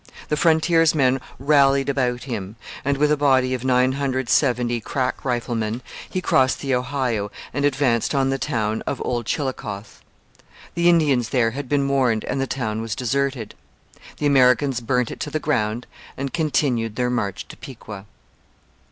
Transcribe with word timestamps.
The 0.29 0.35
frontiersmen 0.35 1.21
rallied 1.37 1.87
about 1.87 2.23
him; 2.23 2.55
and 2.83 2.97
with 2.97 3.11
a 3.11 3.15
body 3.17 3.53
of 3.53 3.63
970 3.63 4.81
crack 4.81 5.23
riflemen 5.23 5.83
he 6.09 6.21
crossed 6.21 6.59
the 6.59 6.73
Ohio 6.73 7.29
and 7.53 7.65
advanced 7.65 8.15
on 8.15 8.31
the 8.31 8.39
town 8.39 8.81
of 8.87 8.99
Old 9.05 9.27
Chillicothe. 9.27 9.99
The 10.73 10.89
Indians 10.89 11.29
there 11.29 11.51
had 11.51 11.69
been 11.69 11.87
warned 11.87 12.25
and 12.25 12.41
the 12.41 12.47
town 12.47 12.81
was 12.81 12.95
deserted. 12.95 13.53
The 14.17 14.25
Americans 14.25 14.81
burnt 14.81 15.11
it 15.11 15.19
to 15.19 15.29
the 15.29 15.39
ground 15.39 15.85
and 16.17 16.33
continued 16.33 16.95
their 16.95 17.11
march 17.11 17.47
to 17.49 17.55
Piqua. 17.57 18.05